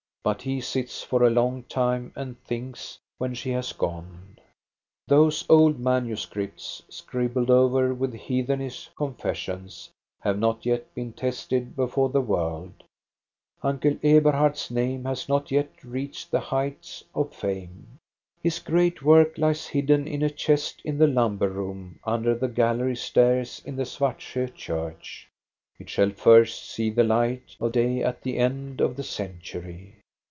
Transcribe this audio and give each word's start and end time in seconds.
But 0.23 0.43
he 0.43 0.61
sits 0.61 1.01
for 1.01 1.23
a 1.23 1.31
long 1.31 1.63
time 1.63 2.13
and 2.15 2.39
thinks, 2.43 2.99
when 3.17 3.33
she 3.33 3.49
has 3.53 3.73
gone. 3.73 4.37
26 5.07 5.07
402 5.07 5.07
THE 5.07 5.15
STORY 5.15 5.17
OF 5.17 5.25
GOSTA 5.25 5.47
BERLING. 5.47 5.47
Those 5.47 5.49
old 5.49 5.79
manuscripts, 6.43 6.83
scribbled 6.89 7.49
over 7.49 7.93
with 7.95 8.13
heath 8.13 8.47
enish 8.49 8.89
confessions, 8.95 9.89
have 10.21 10.37
not 10.37 10.63
yet 10.63 10.93
been 10.93 11.11
tested 11.13 11.75
before 11.75 12.09
the 12.09 12.21
world. 12.21 12.83
Uncle 13.63 13.97
Eberhard's 14.03 14.69
name 14.69 15.05
has 15.05 15.27
not 15.27 15.49
yet 15.49 15.69
reached 15.83 16.29
the 16.29 16.39
heights 16.39 17.03
of 17.15 17.33
fame. 17.33 17.97
His 18.43 18.59
great 18.59 19.01
work 19.01 19.39
lies 19.39 19.65
hidden 19.65 20.05
in 20.07 20.21
a 20.21 20.29
chest 20.29 20.83
in 20.85 20.99
the 20.99 21.07
lumber 21.07 21.49
room 21.49 21.99
under 22.03 22.35
the 22.35 22.47
gallery 22.47 22.95
stairs 22.95 23.59
in 23.65 23.75
the 23.75 23.87
Svartsjo 23.87 24.53
church; 24.53 25.27
it 25.79 25.89
shall 25.89 26.11
first 26.11 26.69
see 26.69 26.91
the 26.91 27.03
light 27.03 27.55
of 27.59 27.71
day 27.71 28.03
at 28.03 28.21
the 28.21 28.37
end 28.37 28.81
of 28.81 28.95
the 28.97 29.03
century. 29.03 29.95